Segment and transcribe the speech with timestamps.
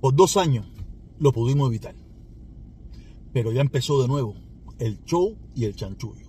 [0.00, 0.66] Por dos años
[1.18, 1.94] lo pudimos evitar.
[3.32, 4.34] Pero ya empezó de nuevo
[4.78, 6.26] el show y el chanchullo.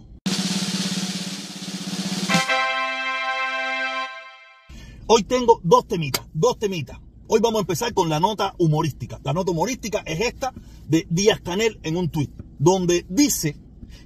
[5.08, 7.00] Hoy tengo dos temitas, dos temitas.
[7.28, 9.22] Hoy vamos a empezar con la nota humorística.
[9.24, 10.54] La nota humorística es esta
[10.88, 13.56] de Díaz Canel en un tuit, donde dice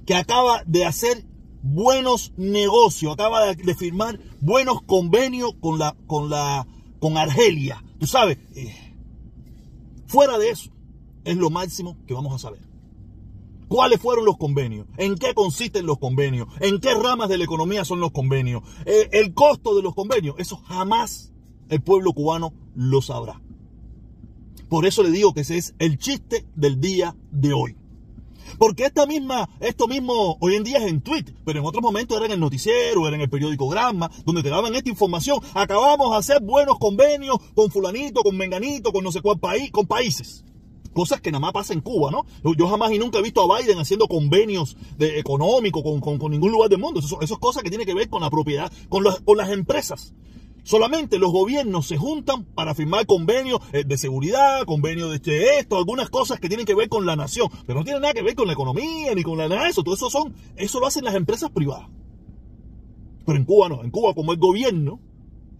[0.04, 1.24] que acaba de hacer
[1.62, 6.68] buenos negocios, acaba de, firmar buenos convenios con la, con la,
[7.00, 7.82] con Argelia.
[7.98, 8.85] Tú sabes, eh,
[10.06, 10.70] fuera de eso,
[11.24, 12.60] es lo máximo que vamos a saber.
[13.68, 14.86] ¿Cuáles fueron los convenios?
[14.96, 16.48] ¿En qué consisten los convenios?
[16.60, 18.62] ¿En qué ramas de la economía son los convenios?
[18.84, 21.32] Eh, el costo de los convenios, eso jamás
[21.68, 23.40] el pueblo cubano lo sabrá.
[24.68, 27.76] Por eso le digo que ese es el chiste del día de hoy.
[28.58, 32.16] Porque esta misma, esto mismo hoy en día es en tweet, pero en otros momentos
[32.16, 35.38] era en el noticiero, era en el periódico Gramma, donde te daban esta información.
[35.54, 39.86] Acabamos de hacer buenos convenios con fulanito, con menganito, con no sé cuál país, con
[39.86, 40.44] países.
[40.92, 42.24] Cosas que nada más pasa en Cuba, ¿no?
[42.56, 46.70] Yo jamás y nunca he visto a Biden haciendo convenios de económicos con, ningún lugar
[46.70, 47.00] del mundo.
[47.00, 50.14] Eso, es cosas que tienen que ver con la propiedad, con, con las empresas.
[50.66, 55.76] Solamente los gobiernos se juntan para firmar convenios eh, de seguridad, convenios de este, esto,
[55.76, 58.34] algunas cosas que tienen que ver con la nación, pero no tienen nada que ver
[58.34, 59.84] con la economía ni con nada de eso.
[59.84, 61.88] Todo eso son, eso lo hacen las empresas privadas.
[63.24, 64.98] Pero en Cuba no, en Cuba como el gobierno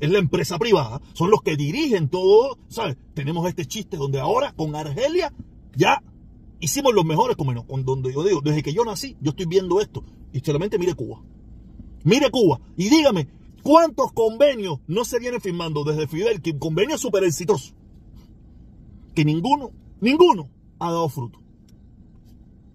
[0.01, 2.97] es la empresa privada, son los que dirigen todo, ¿sabes?
[3.15, 5.33] Tenemos este chiste donde ahora con Argelia
[5.77, 6.03] ya
[6.59, 10.03] hicimos los mejores convenios, donde yo digo, desde que yo nací, yo estoy viendo esto
[10.33, 11.23] y solamente mire Cuba.
[12.03, 13.29] Mire Cuba y dígame,
[13.67, 16.41] ¿Cuántos convenios no se vienen firmando desde Fidel?
[16.41, 17.75] Que convenios súper exitosos.
[19.13, 21.41] Que ninguno, ninguno ha dado fruto.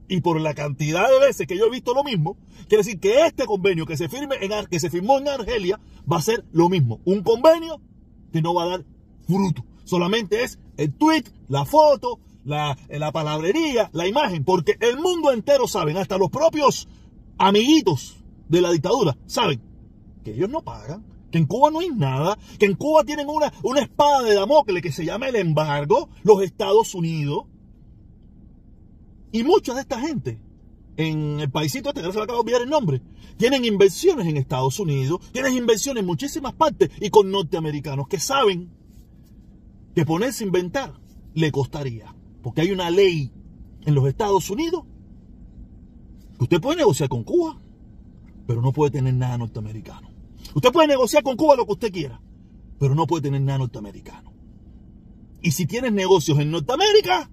[0.10, 2.36] Y por la cantidad de veces que yo he visto lo mismo,
[2.68, 5.80] quiere decir que este convenio que se, firme en, que se firmó en Argelia
[6.12, 7.00] va a ser lo mismo.
[7.06, 7.80] Un convenio
[8.34, 8.86] que no va a dar
[9.26, 9.64] fruto.
[9.86, 14.44] Solamente es el tweet, la foto, la, la palabrería, la imagen.
[14.44, 16.90] Porque el mundo entero saben, hasta los propios
[17.38, 18.18] amiguitos
[18.50, 19.71] de la dictadura, saben
[20.24, 23.52] que ellos no pagan, que en Cuba no hay nada, que en Cuba tienen una,
[23.64, 27.46] una espada de Damocles que se llama el embargo, los Estados Unidos.
[29.32, 30.42] Y mucha de esta gente,
[30.98, 33.02] en el paísito este, que no se le acaba de olvidar el nombre,
[33.38, 38.70] tienen inversiones en Estados Unidos, tienen inversiones en muchísimas partes y con norteamericanos que saben
[39.96, 40.94] que ponerse a inventar
[41.34, 42.14] le costaría.
[42.44, 43.32] Porque hay una ley
[43.86, 44.84] en los Estados Unidos
[46.38, 47.58] que usted puede negociar con Cuba,
[48.48, 50.11] pero no puede tener nada norteamericano.
[50.54, 52.22] Usted puede negociar con Cuba lo que usted quiera,
[52.80, 54.34] pero no puede tener nada norteamericano.
[55.42, 57.30] Y si tienes negocios en Norteamérica,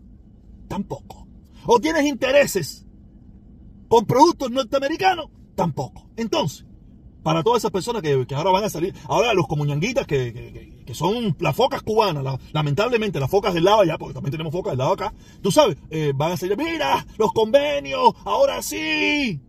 [0.66, 1.26] tampoco.
[1.66, 2.86] O tienes intereses
[3.88, 6.08] con productos norteamericanos, tampoco.
[6.16, 6.66] Entonces,
[7.22, 11.36] para todas esas personas que, ahora van a salir, ahora los comuñanguitas que, que, son
[11.40, 14.92] las focas cubanas, lamentablemente las focas del lado allá, porque también tenemos focas del lado
[14.92, 15.12] acá,
[15.42, 19.42] tú sabes, eh, van a salir, mira, los convenios, ahora sí,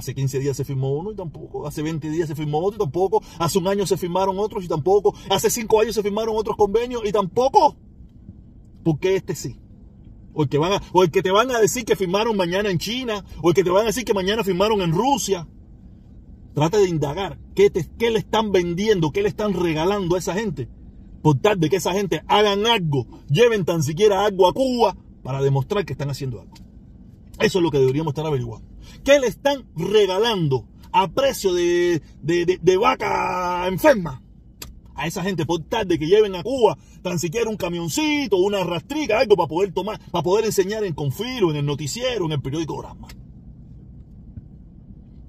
[0.00, 1.66] Hace 15 días se firmó uno y tampoco.
[1.66, 3.22] Hace 20 días se firmó otro y tampoco.
[3.38, 5.14] Hace un año se firmaron otros y tampoco.
[5.28, 7.76] Hace 5 años se firmaron otros convenios y tampoco.
[8.82, 9.60] ¿Por qué este sí?
[10.32, 12.70] O el, que van a, o el que te van a decir que firmaron mañana
[12.70, 13.22] en China.
[13.42, 15.46] O el que te van a decir que mañana firmaron en Rusia.
[16.54, 20.70] Trate de indagar qué, qué le están vendiendo, qué le están regalando a esa gente.
[21.20, 25.42] Por tal de que esa gente hagan algo, lleven tan siquiera algo a Cuba para
[25.42, 26.54] demostrar que están haciendo algo.
[27.38, 28.69] Eso es lo que deberíamos estar averiguando.
[29.04, 32.02] ¿Qué le están regalando a precio de,
[32.80, 34.22] vaca enferma?
[34.94, 39.18] A esa gente por tarde que lleven a Cuba tan siquiera un camioncito, una rastrica,
[39.18, 42.76] algo para poder tomar, para poder enseñar en Confiro, en el noticiero, en el periódico
[42.76, 43.08] Grama.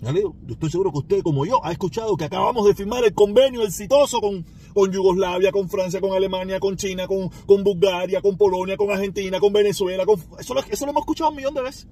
[0.02, 3.62] Yo estoy seguro que usted, como yo, ha escuchado que acabamos de firmar el convenio
[3.62, 4.44] exitoso con,
[4.74, 9.40] con Yugoslavia, con Francia, con Alemania, con China, con, con Bulgaria, con Polonia, con Argentina,
[9.40, 10.04] con Venezuela.
[10.40, 11.88] Eso, eso lo hemos escuchado un millón de veces.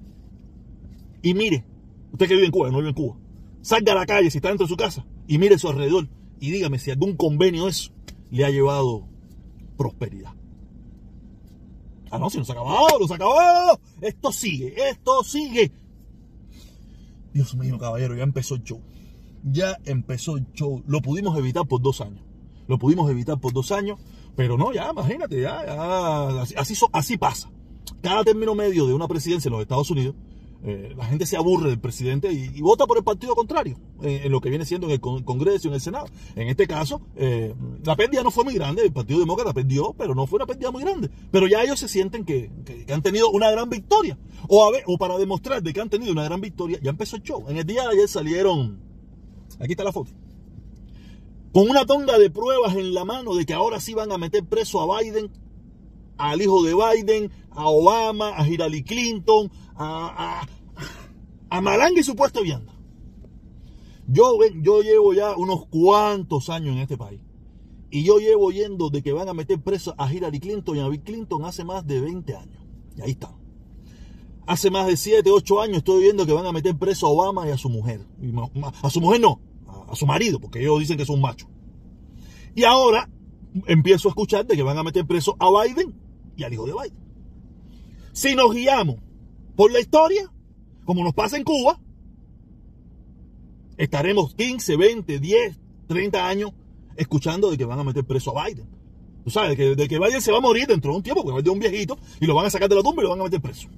[1.22, 1.64] Y mire,
[2.12, 3.16] usted que vive en Cuba, no vive en Cuba,
[3.62, 6.08] salga a la calle si está dentro de su casa y mire a su alrededor
[6.40, 7.92] y dígame si algún convenio eso
[8.30, 9.06] le ha llevado
[9.76, 10.32] prosperidad.
[12.10, 13.80] Ah, no, si nos ha acabado, nos ha acabado.
[14.00, 15.70] Esto sigue, esto sigue.
[17.32, 18.80] Dios mío, caballero, ya empezó el show.
[19.44, 20.82] Ya empezó el show.
[20.86, 22.22] Lo pudimos evitar por dos años.
[22.66, 23.98] Lo pudimos evitar por dos años,
[24.36, 27.50] pero no, ya, imagínate, ya, ya así, así pasa.
[28.00, 30.14] Cada término medio de una presidencia en los Estados Unidos
[30.62, 34.32] eh, la gente se aburre del presidente y, vota por el partido contrario eh, en
[34.32, 36.06] lo que viene siendo en el Congreso y en el Senado.
[36.36, 40.14] En este caso, eh, la pérdida no fue muy grande, el Partido Demócrata perdió, pero
[40.14, 41.10] no fue una pérdida muy grande.
[41.30, 42.50] Pero ya ellos se sienten que,
[42.92, 44.18] han tenido una gran victoria.
[44.48, 47.16] O, a ver, o para demostrar de que han tenido una gran victoria, ya empezó
[47.16, 47.44] el show.
[47.48, 48.80] En el día de ayer salieron,
[49.58, 50.10] aquí está la foto,
[51.52, 54.44] con una tonga de pruebas en la mano de que ahora sí van a meter
[54.44, 55.30] preso a Biden
[56.20, 62.14] al hijo de Biden, a Obama, a Hillary Clinton, a, a, a Malanga y su
[62.14, 62.72] puesto vianda.
[64.06, 67.20] Yo, yo llevo ya unos cuantos años en este país.
[67.90, 70.88] Y yo llevo oyendo de que van a meter preso a Hillary Clinton y a
[70.88, 72.62] Bill Clinton hace más de 20 años.
[72.96, 73.34] Y ahí está.
[74.46, 77.48] Hace más de 7, 8 años estoy viendo que van a meter preso a Obama
[77.48, 78.04] y a su mujer.
[78.82, 79.40] A su mujer no,
[79.88, 81.48] a su marido, porque ellos dicen que son machos.
[82.54, 83.08] Y ahora
[83.66, 85.94] empiezo a escuchar de que van a meter preso a Biden
[86.36, 86.98] y al hijo de Biden.
[88.12, 88.96] Si nos guiamos
[89.60, 90.22] por la historia,
[90.86, 91.78] como nos pasa en Cuba,
[93.76, 96.52] estaremos 15, 20, 10, 30 años
[96.96, 98.66] escuchando de que van a meter preso a Biden.
[99.22, 101.22] Tú sabes, de que, de que Biden se va a morir dentro de un tiempo,
[101.22, 103.10] porque va a un viejito, y lo van a sacar de la tumba y lo
[103.10, 103.68] van a meter preso.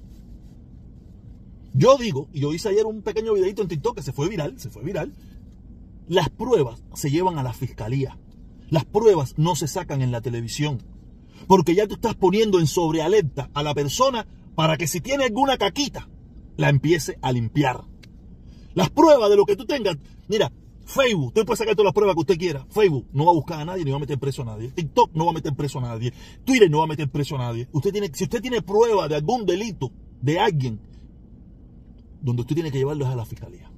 [1.73, 4.57] Yo digo, y yo hice ayer un pequeño videito en TikTok que se fue viral,
[4.61, 5.13] se fue viral,
[6.07, 8.17] las pruebas se llevan a la fiscalía.
[8.69, 10.81] Las pruebas no se sacan en la televisión.
[11.45, 15.57] Porque ya tú estás poniendo en sobrealerta a la persona para que si tiene alguna
[15.57, 16.09] caquita,
[16.57, 17.85] la empiece a limpiar.
[18.73, 19.97] Las pruebas de lo que tú tengas.
[20.27, 20.51] Mira,
[20.85, 22.65] Facebook, usted puede sacar todas las pruebas que usted quiera.
[22.69, 24.69] Facebook no va a buscar a nadie ni va a meter preso a nadie.
[24.69, 26.13] TikTok no va a meter preso a nadie.
[26.43, 27.67] Twitter no va a meter preso a nadie.
[27.71, 29.91] Usted tiene, si usted tiene prueba de algún delito
[30.21, 30.79] de alguien,
[32.21, 33.71] donde usted tiene que llevarlo es a la fiscalía.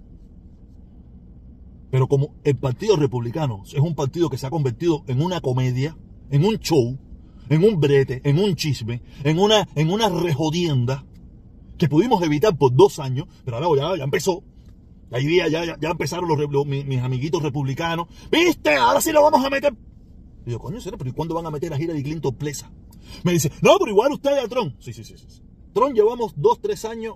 [1.92, 5.96] Pero como el Partido Republicano es un partido que se ha convertido en una comedia,
[6.30, 6.98] en un show,
[7.50, 11.06] en un brete, en un chisme, en una, en una rejodienda
[11.78, 14.44] que pudimos evitar por dos años, pero ahora ya, ya empezó.
[15.12, 18.08] Ahí día ya, ya, empezaron los, mis, amiguitos republicanos.
[18.32, 18.76] ¿Viste?
[18.76, 19.74] Ahora sí lo vamos a meter.
[20.46, 20.98] Y yo, coño, ¿será?
[20.98, 22.72] ¿Pero ¿y cuándo van a meter a Hillary Clinton presa?
[23.24, 24.76] Me dice, no, pero igual usted a Trump.
[24.80, 25.42] Sí, sí, sí, sí.
[25.74, 27.16] Trump llevamos dos, tres años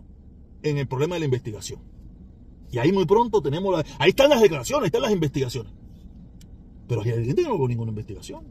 [0.62, 1.82] en el problema de la investigación.
[2.72, 5.74] Y ahí muy pronto tenemos ahí están las declaraciones, ahí están las investigaciones.
[6.88, 8.46] Pero Hillary Clinton no veo ninguna investigación.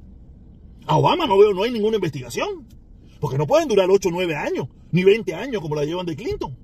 [0.89, 2.67] A Obama no veo, no hay ninguna investigación.
[3.21, 6.17] Porque no pueden durar 8 o 9 años, ni 20 años como la llevan de
[6.17, 6.57] Clinton.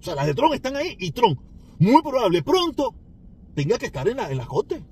[0.00, 1.40] O sea, las de Trump están ahí y Trump,
[1.78, 2.94] muy probable, pronto,
[3.54, 4.82] tenga que estar en la, en corte.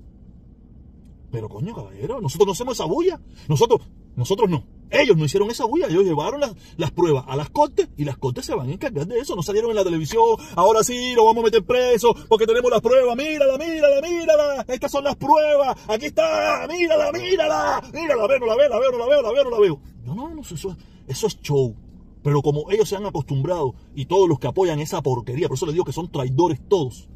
[1.31, 3.19] Pero coño, caballero, nosotros no hacemos esa bulla.
[3.47, 3.81] Nosotros,
[4.15, 4.63] nosotros no.
[4.89, 6.41] Ellos no hicieron esa bulla, ellos llevaron
[6.77, 9.35] las, pruebas a las cortes y las cortes se van a encargar de eso.
[9.35, 10.23] No salieron en la televisión,
[10.55, 13.15] ahora sí, lo vamos a meter preso porque tenemos las pruebas.
[13.15, 14.65] Mírala, mírala, mírala.
[14.67, 15.77] Estas son las pruebas.
[15.87, 17.81] Aquí está, mírala, mírala.
[17.93, 19.81] Mírala, ve, no la veo, la veo, no la veo, la veo, no la veo.
[20.05, 20.75] No, no, no, eso,
[21.07, 21.75] eso es show.
[22.23, 25.65] Pero como ellos se han acostumbrado y todos los que apoyan esa porquería, por eso
[25.65, 27.09] les digo que son traidores todos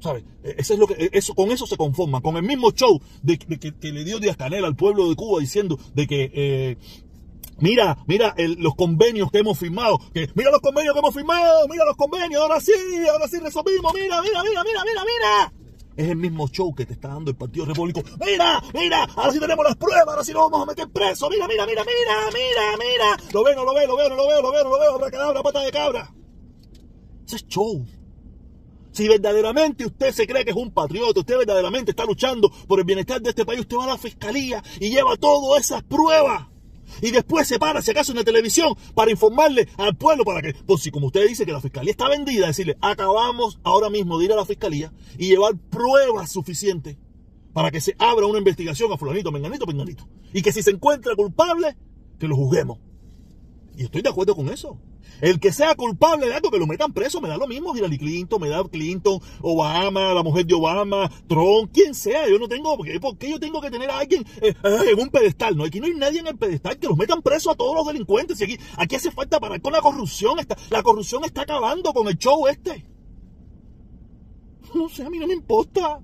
[0.00, 0.24] ¿Sabes?
[0.42, 3.00] E-, eso es lo que, e-, eso, con eso se conforman, con el mismo show
[3.22, 6.76] de, que, le dio Díaz Canel al pueblo de Cuba diciendo de que eh,
[7.58, 11.84] mira, mira los convenios que hemos firmado, que mira los convenios que hemos firmado, mira
[11.84, 12.72] los convenios, ahora sí,
[13.10, 15.52] ahora sí resolvimos, mira, mira, mira, mira, mira, mira.
[15.96, 18.04] Es el mismo show que te está dando el Partido Repúblico.
[18.24, 21.28] Mira, mira, ahora sí tenemos las pruebas, ahora sí lo vamos a meter preso.
[21.28, 23.32] Mira, mira, mira, mira, mira, mira.
[23.32, 24.94] Lo veo, no lo veo, lo veo, no lo veo, lo veo, no lo veo,
[24.94, 26.14] abra cadabra, pata de cabra.
[27.26, 27.84] Ese es show.
[28.98, 32.84] Si verdaderamente usted se cree que es un patriota, usted verdaderamente está luchando por el
[32.84, 36.48] bienestar de este país, usted va a la fiscalía y lleva todas esas pruebas.
[37.00, 40.52] Y después se para, si acaso, en la televisión para informarle al pueblo para que,
[40.66, 44.24] pues si como usted dice que la fiscalía está vendida, decirle, acabamos ahora mismo de
[44.24, 46.96] ir a la fiscalía y llevar pruebas suficientes
[47.52, 50.08] para que se abra una investigación a fulanito, menganito, menganito.
[50.32, 51.76] Y que si se encuentra culpable,
[52.18, 52.80] que lo juzguemos.
[53.76, 54.76] Y estoy de acuerdo con eso.
[55.20, 57.76] El que sea culpable de algo, que lo metan preso, me da lo mismo.
[57.76, 62.28] Hillary Clinton, me da Clinton, Obama, la mujer de Obama, Trump, quien sea.
[62.28, 65.08] Yo no tengo, ¿por qué yo tengo que tener a alguien eh, eh, en un
[65.08, 65.56] pedestal?
[65.56, 67.86] No, aquí no hay nadie en el pedestal que los metan preso a todos los
[67.86, 68.40] delincuentes.
[68.40, 70.38] Y aquí, aquí hace falta parar con la corrupción.
[70.70, 72.86] la corrupción está acabando con el show este.
[74.74, 76.00] No sé, a mí no me importa.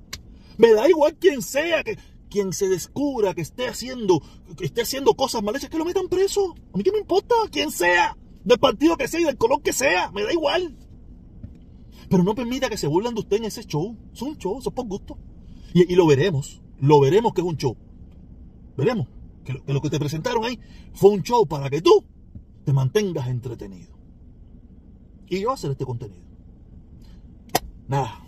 [0.57, 1.99] Me da igual quien sea, que
[2.35, 4.21] quien se descubra que esté haciendo,
[4.57, 6.57] que esté haciendo cosas malhechas, que lo metan preso.
[6.73, 9.73] A mí qué me importa, quien sea, del partido que sea y del color que
[9.73, 10.77] sea, me da igual.
[12.09, 13.97] Pero no permita que se burlen de usted en ese show.
[14.13, 15.19] Es un show, eso es por gusto.
[15.73, 17.77] Y, lo veremos, lo veremos que es un show.
[18.77, 19.09] Veremos
[19.45, 20.61] que lo, que lo que te presentaron ahí
[20.93, 22.05] fue un show para que tú
[22.65, 23.93] te mantengas entretenido.
[25.29, 26.23] Y yo hacer este contenido.
[27.89, 28.24] Nada,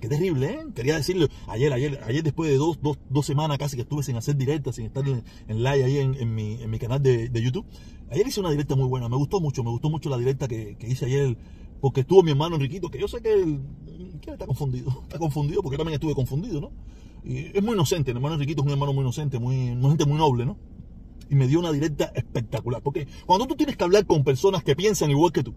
[0.00, 0.66] Qué terrible, ¿eh?
[0.74, 4.16] Quería decirle, ayer, ayer, ayer después de dos, dos, dos semanas casi que estuve sin
[4.16, 5.22] hacer directa, sin estar en,
[5.62, 7.66] live ahí en, mi, en mi canal de, YouTube,
[8.10, 10.76] ayer hice una directa muy buena, me gustó mucho, me gustó mucho la directa que,
[10.78, 11.36] que hice ayer,
[11.82, 13.60] porque estuvo mi hermano Enriquito, que yo sé que él,
[14.22, 16.72] que está confundido, está confundido, porque yo también estuve confundido, ¿no?
[17.22, 20.06] Y es muy inocente, el hermano Enriquito es un hermano muy inocente, muy, una gente
[20.06, 20.56] muy noble, ¿no?
[21.28, 24.74] Y me dio una directa espectacular, porque cuando tú tienes que hablar con personas que
[24.74, 25.54] piensan igual que tú,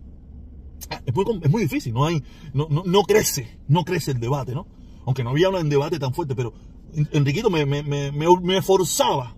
[0.90, 2.24] Ah, es muy, difícil, no, hay,
[2.54, 4.68] no, no, crece, no crece el debate, ¿no?
[5.06, 6.54] Aunque no había un debate tan fuerte, pero
[7.12, 9.36] Enriquito me, me, me, me forzaba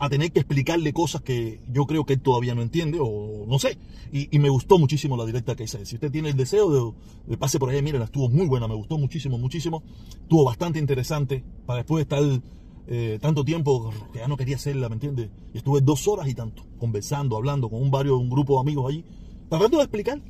[0.00, 3.58] a tener que explicarle cosas que yo creo que él todavía no entiende o no
[3.58, 3.76] sé.
[4.10, 5.84] Y, me gustó muchísimo la directa que hice.
[5.84, 6.94] Si usted tiene el deseo
[7.26, 9.82] de, pase por ahí, miren, estuvo muy buena, me gustó muchísimo, muchísimo.
[10.22, 12.42] Estuvo bastante interesante para después de estar
[12.88, 15.30] eh, tanto tiempo que ya no quería hacerla, ¿me entiende?
[15.52, 19.04] Estuve dos horas y tanto conversando, hablando con un barrio, un grupo de amigos allí,
[19.50, 20.20] tratando de explicar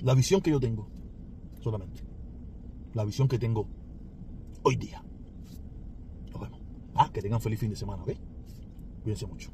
[0.00, 0.88] la visión que yo tengo,
[1.60, 2.02] solamente.
[2.94, 3.66] La visión que tengo
[4.62, 5.02] hoy día.
[6.32, 6.60] Nos vemos.
[6.94, 8.12] Ah, que tengan feliz fin de semana, ¿ok?
[9.02, 9.50] Cuídense mucho.